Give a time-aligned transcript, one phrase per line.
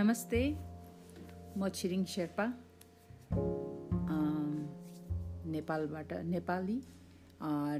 [0.00, 0.38] नमस्ते
[1.60, 2.44] म छिरिङ शेर्पा
[5.54, 6.76] नेपालबाट नेपाली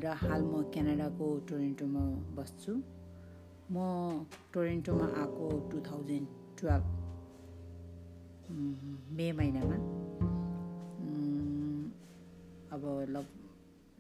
[0.03, 2.03] र हाल म क्यानाडाको टोरेन्टोमा
[2.39, 2.73] बस्छु।
[3.73, 3.77] म
[4.53, 6.27] टोरेन्टोमा आएको टु थाउजन्ड
[6.61, 6.85] टुवेल्भ
[9.17, 9.77] मे महिनामा।
[12.75, 12.85] अब
[13.17, 13.27] लग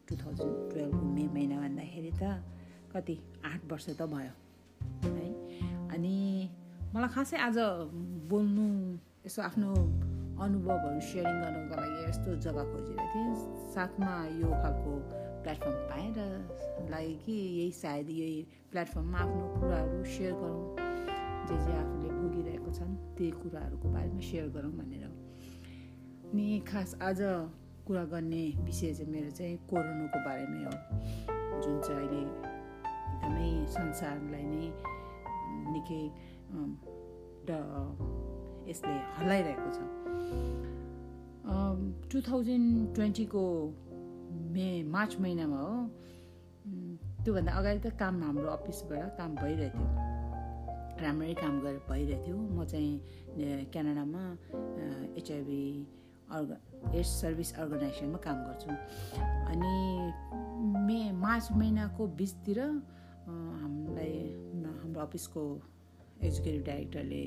[0.09, 2.23] टु थाउजन्ड टुवेल्भको मे महिना भन्दाखेरि त
[2.93, 3.19] कति
[3.53, 4.33] आठ वर्ष त भयो।
[7.01, 7.59] मलाई खासै आज
[8.29, 8.69] बोल्नु
[9.25, 9.69] यसो आफ्नो
[10.45, 13.33] अनुभवहरू सेयरिङ गर्नुको लागि यस्तो जग्गा खोजिरहेको थिएँ।
[13.73, 14.93] साथमा यो खालको
[15.41, 16.21] प्लेटफर्म पाएँ र
[16.93, 18.39] लागि कि यही सायद यही
[18.73, 20.65] प्लेटफर्ममा आफ्नो कुराहरू सेयर गरौँ।
[21.49, 27.21] जे जे आफूले भोगिरहेको छन् त्यही कुराहरूको बारेमा सेयर गरौँ भनेर। अनि खास आज
[27.89, 30.75] कुरा गर्ने विषय चाहिँ मेरो चाहिँ कोरोनाको बारेमै हो।
[31.65, 32.23] जुन चाहिँ अहिले
[33.09, 34.69] एकदमै संसारलाई नै
[35.73, 36.05] निकै
[37.49, 39.79] यसले हल्लाइरहेको छ।
[42.11, 43.45] टु थाउजन्ड ट्वेन्टीको
[44.55, 45.77] मे मार्च महिनामा हो।
[47.25, 49.89] त्योभन्दा अगाडि त काम हाम्रो अफिसबाट काम भइरहेको थियो
[51.03, 52.95] राम्रै काम गरेर भइरहेको थियो म चाहिँ
[53.73, 54.23] क्यानाडामा
[55.19, 55.63] एचआइभी
[56.37, 56.51] अर्ग
[56.95, 58.71] एड्स सर्भिस अर्गनाइजेसनमा काम गर्छु।
[59.51, 59.75] अनि
[60.87, 62.59] मे मार्च महिनाको बिचतिर
[63.27, 64.15] हामीलाई
[64.81, 65.43] हाम्रो अफिसको
[66.27, 67.23] एक्जिक्युटिभ डाइरेक्टरले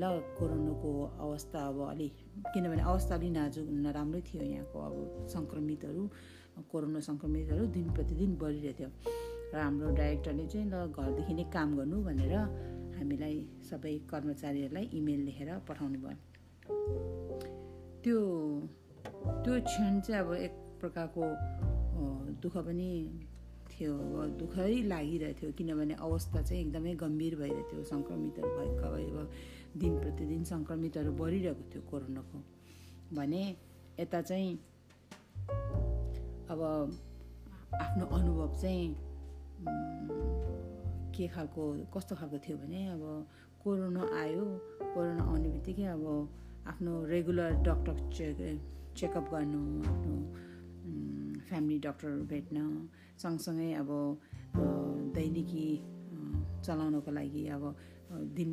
[0.00, 0.04] ल
[0.38, 0.90] कोरोनाको
[1.26, 2.08] अवस्था अब अलि
[2.54, 4.94] किनभने अवस्था अलिक नाजुक नराम्रै थियो यहाँको अब
[5.34, 6.02] सङ्क्रमितहरू
[6.72, 8.90] कोरोना सङ्क्रमितहरू दिन प्रतिदिन बढिरहेको थियो।
[9.54, 12.34] र हाम्रो डाइरेक्टरले चाहिँ ल घरदेखि नै काम गर्नु भनेर
[12.96, 13.36] हामीलाई
[13.70, 16.18] सबै कर्मचारीहरूलाई इमेल लेखेर पठाउनु भयो।
[18.02, 18.18] त्यो
[19.44, 21.22] त्यो क्षण चाहिँ अब एक प्रकारको
[22.42, 22.90] दुःख पनि
[23.76, 29.30] थियो अब दुःखै लागिरहेको किनभने अवस्था चाहिँ एकदमै गम्भीर भइरहेको थियो सङ्क्रमितहरू भएका अब
[29.80, 32.38] दिन प्रतिदिन सङ्क्रमितहरू बढिरहेको थियो कोरोनाको।
[33.16, 33.42] भने
[34.00, 34.52] यता चाहिँ
[36.50, 36.60] अब
[37.80, 38.86] आफ्नो अनुभव चाहिँ
[41.16, 41.62] के खालको
[41.94, 43.04] कस्तो खालको थियो भने अब
[43.64, 44.44] कोरोना आयो।
[44.94, 46.04] कोरोना आउने बित्तिकै अब
[46.66, 48.38] आफ्नो रेगुलर डक्टर चेक
[48.96, 49.60] चेकअप गर्नु
[49.92, 50.16] आफ्नो
[51.48, 52.56] फ्यामिली डक्टरहरू भेट्न
[53.22, 53.90] सँगसँगै अब
[55.16, 55.66] दैनिकी
[56.64, 57.64] चलाउनको लागि अब
[58.36, 58.52] दिन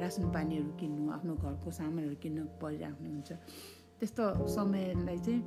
[0.00, 3.32] रासन पानीहरू किन्नु आफ्नो घरको सामानहरू किन्नु परिराख्नु हुन्छ
[4.00, 4.24] त्यस्तो
[4.54, 5.40] समयलाई चाहिँ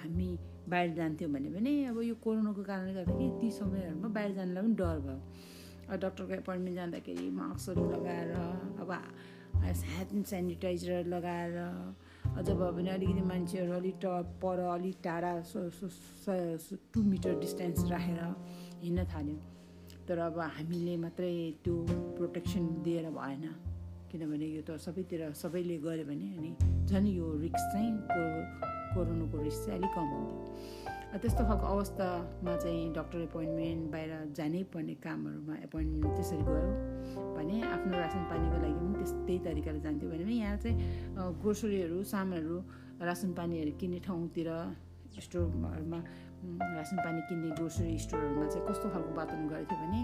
[0.00, 0.28] हामी
[0.70, 4.98] बाहिर जान्थ्यौँ भने पनि अब यो कोरोनाको कारणले गर्दाखेरि ती समयहरूमा बाहिर जानलाई पनि डर
[5.06, 5.18] भयो।
[6.02, 8.30] डक्टरको एपोइन्टमेन्ट जाँदाखेरि मास्कहरू लगाएर
[8.82, 8.90] अब
[9.62, 11.54] ह्यान्ड सेनिटाइजर लगाएर
[12.36, 14.06] अझ भयो भने अलिकति मान्छेहरू अलिक ट
[14.42, 15.32] पर अलिक टाढा
[16.92, 18.20] टु मिटर डिस्टेन्स राखेर
[18.82, 19.40] हिँड्न थाल्यौँ।
[20.08, 21.32] तर अब हामीले मात्रै
[21.64, 21.76] त्यो
[22.16, 23.44] प्रोटेक्सन दिएर भएन।
[24.12, 26.50] किनभने यो त सबैतिर सबैले गऱ्यो भने अनि
[26.86, 27.90] झन् यो रिक्स चाहिँ
[28.94, 30.38] कोरोनाको रिक्स चाहिँ अलिक कम हुन्थ्यो।
[31.16, 37.92] त्यस्तो खालको अवस्थामा चाहिँ डक्टर एपोइन्टमेन्ट बाहिर जानै पर्ने कामहरूमा एपोइन्टमेन्ट त्यसरी गयो भने आफ्नो
[37.96, 40.76] रासन पानीको लागि पनि त्यस त्यही तरिकाले जान्थ्यो भने यहाँ चाहिँ
[41.40, 42.58] ग्रोसरीहरू सामानहरू
[43.02, 44.50] रासन पानीहरू किन्ने ठाउँतिर
[45.20, 46.00] स्टोरहरूमा
[46.74, 50.02] रासन पानी किन्ने ग्रोसरी स्टोरहरूमा चाहिँ कस्तो खालको वातावरण गरेको थियो भने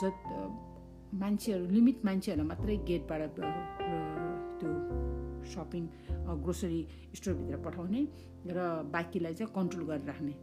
[0.00, 0.12] ज
[1.20, 3.40] मान्छेहरू लिमिट मान्छेहरूलाई मात्रै गेटबाट
[4.60, 5.09] त्यो
[5.46, 5.84] सपिङ
[6.44, 6.80] ग्रोसरी
[7.16, 8.02] स्टोरभित्र पठाउने
[8.46, 8.58] र
[8.92, 10.34] बाँकीलाई चाहिँ कन्ट्रोल गरेर राख्ने।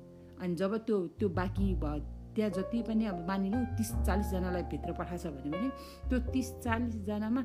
[0.41, 2.00] अनि जब त्यो त्यो बाँकी भयो
[2.35, 5.69] त्यहाँ जति पनि अब मानिलिउँ तिस चालिसजनालाई भित्र पठाएको छ भने पनि
[6.09, 7.41] त्यो तिस चालिसजनामा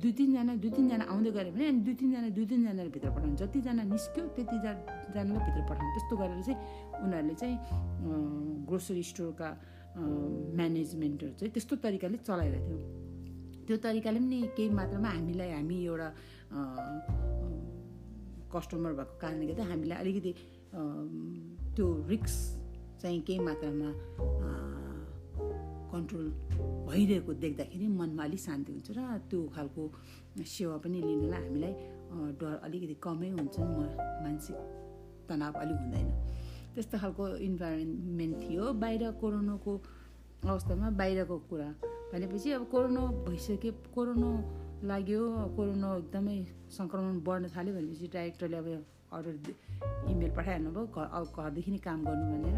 [0.00, 3.82] दुई तिनजना दुई तिनजना आउँदै गऱ्यो भने अनि दुई तिनजना दुई तिनजनाले भित्र पठाउनु। जतिजना
[3.92, 6.58] निस्क्यो त्यतिजनालाई भित्र पठाउनु। त्यस्तो गरेर चाहिँ
[7.04, 7.56] उनीहरूले चाहिँ
[8.68, 9.48] ग्रोसरी स्टोरका
[10.56, 12.78] म्यानेजमेन्टहरू चाहिँ त्यस्तो तरिकाले चलाइरहेको थियो।
[13.66, 16.08] त्यो तरिकाले पनि केही मात्रामा हामीलाई हामी एउटा
[18.52, 20.32] कस्टमर भएको कारणले गर्दा हामीलाई अलिकति
[21.76, 22.34] त्यो रिक्स
[23.02, 23.90] चाहिँ केही मात्रामा
[25.92, 26.26] कन्ट्रोल
[26.90, 29.00] भइरहेको देख्दाखेरि मनमा अलिक शान्ति हुन्छ र
[29.30, 29.82] त्यो खालको
[30.42, 31.72] सेवा पनि लिनलाई हामीलाई
[32.40, 34.56] डर अलिकति कमै हुन्छ मानसिक
[35.28, 36.08] तनाव अलिक हुँदैन।
[36.74, 39.72] त्यस्तो खालको इन्भाइरोमेन्ट थियो। बाहिर कोरोनाको
[40.50, 41.68] अवस्थामा बाहिरको कुरा
[42.12, 44.30] भनेपछि अब कोरोना भइसक्यो कोरोना
[44.84, 45.22] लाग्यो।
[45.56, 46.38] कोरोना एकदमै
[46.76, 48.68] सङ्क्रमण बढ्न थाल्यो भनेपछि डाइरेक्टरले अब
[49.12, 49.34] अर्डर
[50.10, 52.56] इमेल पठाइहाल्नु भयो घर अब घरदेखि नै काम गर्नु भनेर।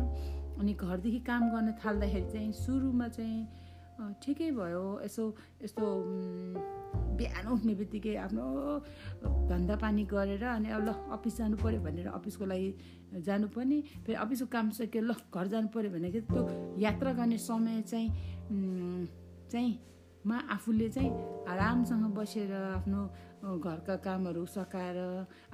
[0.61, 3.41] अनि घरदेखि काम गर्न थाल्दाखेरि चाहिँ सुरुमा चाहिँ
[4.23, 5.25] ठिकै भयो। यसो
[5.63, 5.87] यस्तो
[7.19, 8.45] बिहान उठ्ने बित्तिकै आफ्नो
[9.49, 12.69] धन्दा पानी गरेर अनि अब ल अफिस जानु पऱ्यो भनेर अफिसको लागि
[13.27, 16.43] जानुपर्ने फेरि अफिसको काम सक्यो ल घर जानु पऱ्यो भने त्यो
[16.81, 18.09] यात्रा गर्ने समय चाहिँ
[19.53, 19.73] चाहिँ
[20.27, 21.11] मा आफूले चाहिँ
[21.51, 23.01] आरामसँग बसेर आफ्नो
[23.59, 24.99] घरका कामहरू सकाएर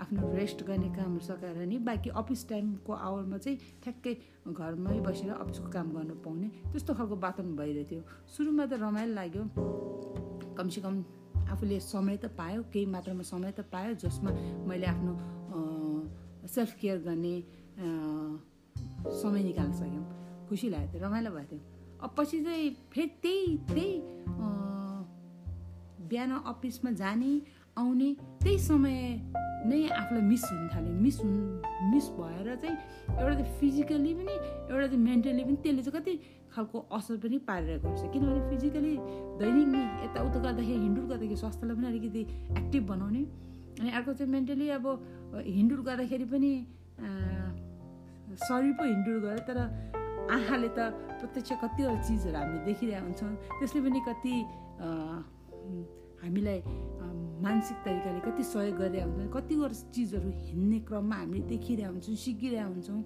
[0.01, 4.15] आफ्नो रेस्ट गर्ने कामहरू सकाएर नि बाँकी अफिस टाइमको आवरमा चाहिँ ठ्याक्कै
[4.53, 9.43] घरमै बसेर अफिसको काम गर्नु पाउने त्यस्तो खालको वातावरण भइरहेको थियो सुरुमा त रमाइलो लाग्यो।
[10.59, 10.95] कमसेकम
[11.49, 14.31] आफूले समय त पायो केही मात्रामा समय त पायो जसमा
[14.69, 15.13] मैले आफ्नो
[16.45, 17.35] सेल्फ केयर गर्ने
[19.17, 20.05] समय निकाल्न सक्यौँ
[20.49, 21.63] खुसी लागेको थियो रमाइलो भएको थियो।
[22.05, 23.93] अब पछि चाहिँ फेरि त्यही त्यही
[26.11, 27.33] बिहान अफिसमा जाने
[27.79, 28.09] आउने
[28.43, 28.97] त्यही समय
[29.67, 31.37] नै आफूलाई मिस हुन थाल्यो। मिस हुन
[31.93, 32.77] मिस भएर चाहिँ
[33.19, 36.15] एउटा चाहिँ फिजिकली पनि एउटा चाहिँ मेन्टली पनि त्यसले चाहिँ कति
[36.53, 38.95] खालको असर पनि पारिरहेको हुन्छ किनभने फिजिकली
[39.41, 39.71] दैनिक
[40.05, 42.21] यताउता गर्दाखेरि हिँडुल गर्दाखेरि स्वास्थ्यलाई पनि अलिकति
[42.61, 43.23] एक्टिभ बनाउने
[43.81, 44.87] अनि अर्को चाहिँ मेन्टली अब
[45.47, 46.53] हिँडुल गर्दाखेरि पनि
[48.49, 49.59] शरीर पो हिँडुल गऱ्यो तर
[50.35, 54.35] आँखाले त प्रत्यक्ष कतिवटा चिजहरू हामीले देखिरहेको हुन्छौँ। त्यसले पनि कति
[56.23, 56.61] हामीलाई
[57.45, 63.01] मानसिक तरिकाले कति सहयोग गरिरहेको हुन्छ कतिवटा चिजहरू हिँड्ने क्रममा हामीले देखिरहेको हुन्छौँ सिकिरहेको हुन्छौँ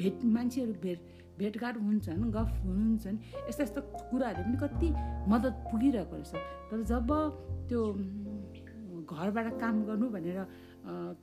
[0.00, 0.98] भेट मान्छेहरू भेट
[1.38, 3.16] भेटघाट हुन्छन् गफ हुन्छन्
[3.48, 3.80] यस्ता यस्ता
[4.10, 4.88] कुराहरूले पनि कति
[5.30, 6.32] मद्दत पुगिरहेको रहेछ।
[6.70, 7.08] तर जब
[7.68, 7.80] त्यो
[9.06, 10.38] घरबाट काम गर्नु भनेर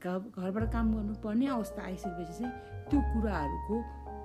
[0.02, 2.52] घरबाट काम गर्नुपर्ने अवस्था आइसकेपछि चाहिँ
[2.90, 3.76] त्यो कुराहरूको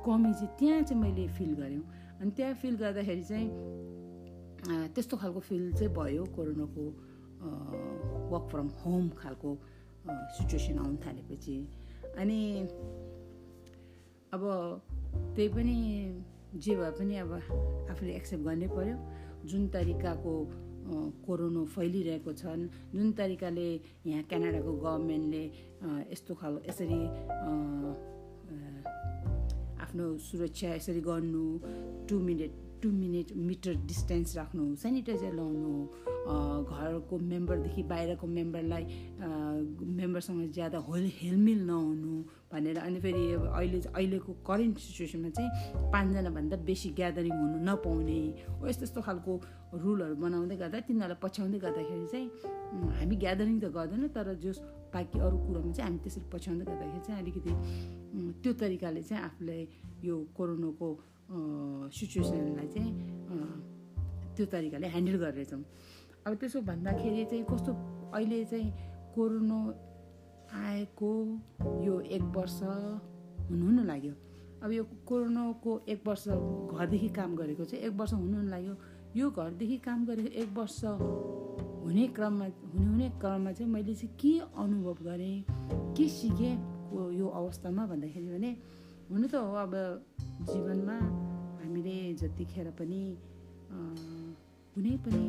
[0.06, 1.82] कमी चाहिँ त्यहाँ चाहिँ मैले फिल गरेँ।
[2.20, 3.48] अनि त्यहाँ फिल गर्दाखेरि चाहिँ
[4.62, 6.84] त्यस्तो खालको फिल चाहिँ भयो कोरोनाको
[8.32, 9.50] वर्क फ्रम होम खालको
[10.36, 11.56] सिचुएसन आउनु थालेपछि।
[12.18, 12.40] अनि
[14.34, 14.42] अब
[15.34, 15.76] त्यही पनि
[16.54, 17.32] जे भए पनि अब
[17.90, 18.96] आफूले एक्सेप्ट गर्नै पर्यो।
[19.50, 20.34] जुन तरिकाको
[21.26, 22.62] कोरोना फैलिरहेको छन्
[22.94, 23.68] जुन तरिकाले
[24.06, 25.44] यहाँ क्यानाडाको गभर्मेन्टले
[26.12, 27.00] यस्तो खाल यसरी
[29.82, 31.44] आफ्नो सुरक्षा यसरी गर्नु
[32.08, 35.72] two minute two minute metre distance राख्नु सेनिटाइजर लाउनु
[36.72, 38.84] घरको मेम्बरदेखि बाहिरको मेम्बरलाई
[39.98, 46.90] मेम्बरसँग ज्यादा होल हेलमिल नहुनु भनेर अनि फेरि अहिले अहिलेको करेन्ट सिचुएसनमा चाहिँ पाँचजनाभन्दा बेसी
[46.98, 48.18] ग्यादरिङ हुनु नपाउने
[48.48, 49.32] हो। यस्तो यस्तो खालको
[49.82, 52.28] रुलहरू बनाउँदै गर्दा तिनीहरूलाई पछ्याउँदै गर्दाखेरि चाहिँ
[52.98, 54.58] हामी ग्यादरिङ त गर्दैन तर जस
[54.94, 57.52] बाँकी अरू कुरोमा चाहिँ हामी त्यसरी पछ्याउँदै गर्दाखेरि चाहिँ अलिकति
[58.42, 59.62] त्यो तरिकाले चाहिँ आफूलाई
[60.04, 60.88] यो कोरोनाको
[61.32, 62.92] सिचुएसनलाई चाहिँ
[64.36, 65.62] त्यो तरिकाले ह्यान्डल गरेछौँ
[66.26, 67.72] अब त्यसो भन्दाखेरि चाहिँ कस्तो
[68.14, 68.70] अहिले चाहिँ
[69.14, 69.58] कोरोना
[70.54, 71.12] आएको
[71.84, 74.14] यो एक वर्ष हुनु हुनु लाग्यो
[74.62, 78.74] अब यो कोरोनाको एक वर्ष घरदेखि काम गरेको चाहिँ एक वर्ष हुनु लाग्यो
[79.16, 84.38] यो घरदेखि काम गरेको एक वर्ष हुने क्रममा हुने हुने क्रममा चाहिँ मैले चाहिँ के
[84.56, 85.44] अनुभव गरेँ
[85.96, 86.54] के सिकेँ
[87.18, 88.56] यो अवस्थामा भन्दाखेरि भने
[89.10, 89.74] हुनु त हो अब
[90.50, 90.98] जीवनमा
[91.62, 93.02] हामीले जतिखेर पनि
[94.74, 95.24] कुनै पनि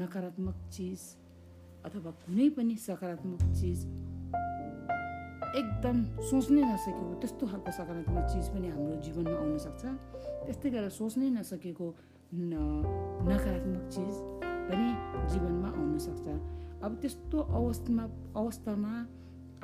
[0.00, 1.00] नकारात्मक चिज
[1.86, 3.80] अथवा कुनै पनि सकारात्मक चिज
[5.60, 5.96] एकदम
[6.30, 9.82] सोच्नै नसकेको त्यस्तो खालको सकारात्मक चिज पनि हाम्रो जीवनमा आउन सक्छ।
[10.46, 11.86] त्यस्तै गरेर सोच्नै नसकेको
[13.28, 14.14] नकारात्मक चिज
[14.68, 14.88] पनि
[15.32, 16.26] जीवनमा आउन सक्छ।
[16.84, 18.04] अब त्यस्तो अवस्थामा
[18.40, 18.92] अवस्थामा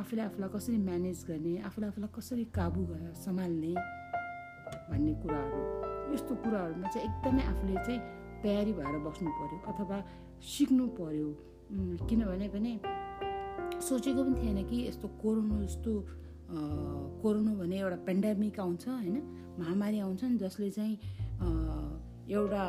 [0.02, 3.72] आफूले आफूलाई कसरी म्यानेज गर्ने आफूले आफूलाई कसरी काबु गरेर सम्हाल्ने
[4.90, 5.60] भन्ने कुराहरू।
[6.14, 8.00] यस्तो कुराहरूमा चाहिँ एकदमै आफूले चाहिँ
[8.43, 9.96] तयारी भएर बस्नु पऱ्यो अथवा
[10.53, 11.29] सिक्नु पऱ्यो
[12.08, 12.72] किनभने पनि
[13.81, 15.93] सोचेको पनि थिएन कि यस्तो कोरोना जस्तो
[17.22, 19.17] कोरोना भने एउटा पेन्डामिक आउँछ होइन?
[19.58, 20.94] महामारी आउँछ नि जसले चाहिँ
[22.31, 22.64] एउटा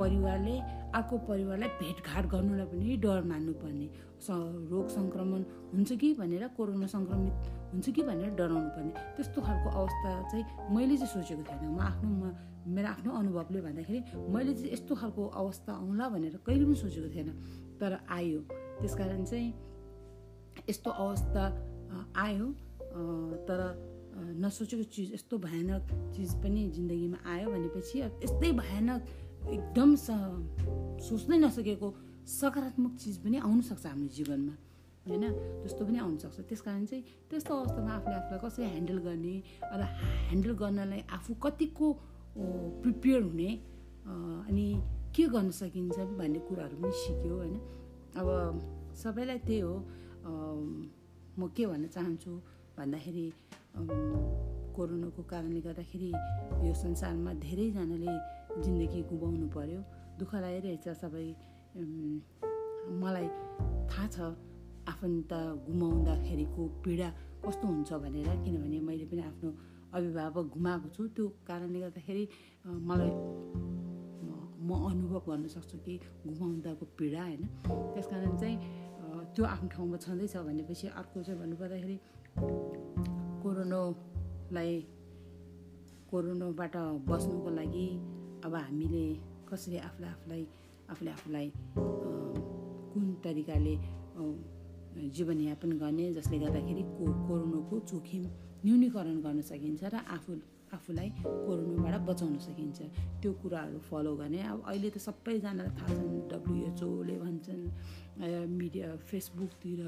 [0.00, 0.56] परिवारले
[0.98, 3.86] अर्को परिवारलाई भेटघाट गर्नुलाई पनि डर मान्नुपर्ने।
[4.20, 4.28] स
[4.72, 5.40] रोग सङ्क्रमण
[5.72, 7.34] हुन्छ कि भनेर कोरोना सङ्क्रमित
[7.72, 10.44] हुन्छ कि भनेर डराउनु पर्ने त्यस्तो खालको अवस्था चाहिँ
[10.74, 12.22] मैले चाहिँ सोचेको थिएन। म आफ्नो म
[12.60, 17.30] मेरो आफ्नो अनुभवले भन्दाखेरि मैले चाहिँ यस्तो खालको अवस्था आउँला भनेर कहिले पनि सोचेको थिएन।
[17.80, 18.40] तर आयो।
[18.80, 19.48] त्यस कारण चाहिँ
[20.68, 21.44] यस्तो अवस्था
[22.20, 22.46] आयो।
[23.48, 23.60] तर
[24.20, 25.82] नसोचेको चिज यस्तो भयानक
[26.14, 29.00] चिज पनि जिन्दगीमा आयो भनेपछि यस्तै भयानक
[29.56, 29.94] एकदम
[31.06, 31.88] सोच्नै नसकेको
[32.38, 34.54] सकारात्मक चिज पनि आउनसक्छ हाम्रो जीवनमा
[35.06, 35.24] होइन?
[35.62, 39.82] त्यस्तो पनि आउनसक्छ। त्यस कारण चाहिँ त्यस्तो अवस्थामा आफूले आफूलाई कसरी ह्यान्डल गर्ने र
[40.30, 41.86] ह्यान्डल गर्नलाई आफू कतिको
[42.82, 43.50] प्रिपेयर हुने
[44.48, 44.66] अनि
[45.16, 47.54] के गर्न सकिन्छ भन्ने कुराहरू पनि सिक्यो होइन?
[48.20, 48.28] अब
[49.02, 49.74] सबैलाई त्यही हो।
[51.38, 52.32] म के भन्न चाहन्छु
[52.78, 53.26] भन्दाखेरि
[54.76, 56.10] कोरोनाको कारणले गर्दाखेरि
[56.66, 58.12] यो संसारमा धेरैजनाले
[58.64, 59.80] जिन्दगी गुमाउनु पर्यो।
[60.18, 61.26] दुःख लागिरहेछ सबै।
[63.02, 63.26] मलाई
[63.90, 64.16] थाहा छ
[64.90, 65.32] आफन्त
[65.66, 67.08] गुमाउँदाखेरिको पीडा
[67.44, 69.50] कस्तो हुन्छ भनेर किनभने मैले पनि आफ्नो
[69.96, 72.24] अभिभावक गुमाएको छु। त्यो कारणले गर्दाखेरि
[72.88, 73.12] मलाई
[74.60, 75.94] म अनुभव गर्न सक्छु कि
[76.26, 77.42] घुमाउँदाको पीडा होइन?
[77.94, 78.56] त्यस कारण चाहिँ
[79.34, 81.96] त्यो आफ्नो ठाउँमा छँदैछ भनेपछि अर्को चाहिँ भन्नुपर्दाखेरि
[84.50, 84.80] कोरोनालाई
[86.10, 86.76] कोरोनाबाट
[87.06, 87.86] बस्नुको लागि
[88.44, 89.04] अब हामीले
[89.46, 90.42] कसरी आफूलाई आफूलाई
[90.90, 91.52] आफूले आफूलाई
[92.90, 93.74] कुन तरिकाले
[95.14, 98.22] जीवनयापन गर्ने जसले गर्दाखेरि को कोरोनाको जोखिम
[98.66, 100.32] न्यूनीकरण गर्न सकिन्छ र आफू
[100.74, 101.08] आफूलाई
[101.46, 102.78] कोरोनाबाट बचाउन सकिन्छ।
[103.22, 107.62] त्यो कुराहरू फलो गर्ने। अब अहिले त सबैजनालाई थाहा छन् डब्लुएचओले भन्छन्
[108.58, 109.80] मिडिया फेसबुकतिर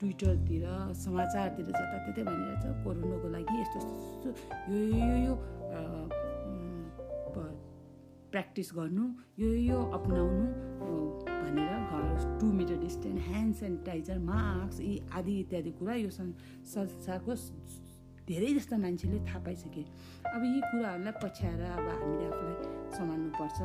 [0.00, 0.64] ट्विटरतिर
[1.04, 4.28] समाचारतिर जताततै भनिरहेछ कोरोनाको लागि यस्तो यस्तो
[4.74, 5.34] यो यो यो
[8.32, 9.04] प्र्याक्टिस गर्नु
[9.38, 10.44] यो यो अप्नाउनु
[11.26, 12.04] भनेर घर
[12.40, 17.32] two metre distance hand sanitiser mask यी आदि इत्यादि कुरा यो संसारको
[18.28, 19.82] धेरै जस्ता मान्छेले थाहा पाइसके।
[20.34, 22.56] अब यी कुराहरूलाई पछ्याएर अब हामीले आफूलाई
[22.96, 23.58] सम्हाल्नुपर्छ।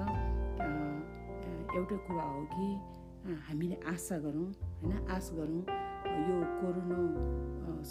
[1.78, 2.68] एउटै कुरा हो कि
[3.48, 4.48] हामीले आशा गरौँ
[4.82, 5.62] होइन आश गरौँ।
[6.28, 7.00] यो कोरोना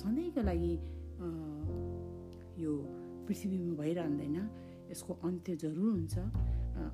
[0.00, 0.74] सधैँको लागि
[2.62, 2.72] यो
[3.26, 4.36] पृथ्वीमा भइरहँदैन
[4.90, 6.16] यसको अन्त्य जरुर हुन्छ।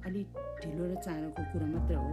[0.09, 0.29] अलिक
[0.62, 2.12] ढिलो र चाँडोको कुरा मात्र हो।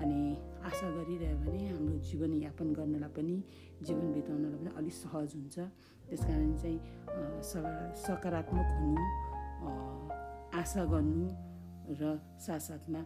[0.00, 0.20] अनि
[0.64, 3.36] आशा गरिरह्यो भने हाम्रो जीवनयापन गर्नलाई पनि
[3.84, 5.56] जीवन बिताउनलाई पनि अलिक सहज हुन्छ।
[6.08, 6.78] त्यस कारण चाहिँ
[8.00, 8.96] सकारात्मक हुनु
[10.60, 11.26] आशा गर्नु
[12.00, 12.02] र
[12.46, 13.00] साथसाथमा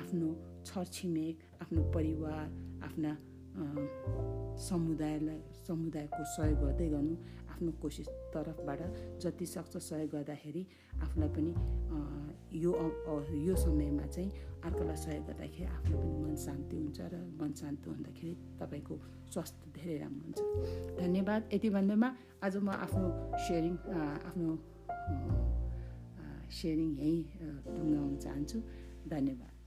[0.00, 0.28] आफ्नो
[0.66, 2.46] छरछिमेक आफ्नो परिवार
[2.86, 3.12] आफ्ना
[4.68, 7.14] समुदायलाई समुदायको सहयोग गर्दै गर्नु
[7.52, 8.80] आफ्नो कोसिस तर्फबाट
[9.22, 10.62] जति सक्छ सहयोग गर्दाखेरि
[11.04, 11.52] आफूलाई पनि
[12.64, 12.72] यो
[13.46, 14.30] यो समयमा चाहिँ
[14.66, 18.94] अर्कोलाई सहयोग गर्दाखेरि आफ्नो पनि मन शान्ति हुन्छ र मन शान्ति हुँदाखेरि तपाईँको
[19.32, 20.38] स्वास्थ्य धेरै राम्रो हुन्छ।
[21.00, 22.08] धन्यवाद। यति भन्दैमा
[22.44, 23.08] आज म आफ्नो
[23.46, 23.74] सेयरिङ
[24.28, 24.50] आफ्नो
[26.58, 27.22] सेयरिङ यहीँ
[27.76, 28.58] टुङ्गाउन चाहन्छु।
[29.12, 29.57] धन्यवाद।